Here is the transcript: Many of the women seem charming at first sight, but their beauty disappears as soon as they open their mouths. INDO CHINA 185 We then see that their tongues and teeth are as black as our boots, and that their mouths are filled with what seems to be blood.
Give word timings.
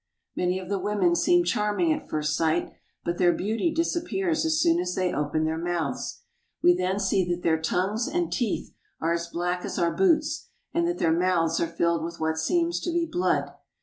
Many 0.35 0.57
of 0.57 0.67
the 0.67 0.79
women 0.79 1.15
seem 1.15 1.43
charming 1.43 1.93
at 1.93 2.09
first 2.09 2.35
sight, 2.35 2.71
but 3.03 3.19
their 3.19 3.31
beauty 3.31 3.71
disappears 3.71 4.45
as 4.47 4.59
soon 4.59 4.79
as 4.79 4.95
they 4.95 5.13
open 5.13 5.43
their 5.45 5.59
mouths. 5.59 6.23
INDO 6.63 6.73
CHINA 6.73 6.79
185 6.79 6.79
We 6.79 6.79
then 6.79 6.99
see 6.99 7.29
that 7.35 7.43
their 7.43 7.61
tongues 7.61 8.07
and 8.07 8.33
teeth 8.33 8.73
are 8.99 9.13
as 9.13 9.27
black 9.27 9.63
as 9.63 9.77
our 9.77 9.91
boots, 9.93 10.47
and 10.73 10.87
that 10.87 10.97
their 10.97 11.13
mouths 11.13 11.59
are 11.59 11.67
filled 11.67 12.03
with 12.03 12.19
what 12.19 12.39
seems 12.39 12.79
to 12.79 12.91
be 12.91 13.05
blood. 13.05 13.51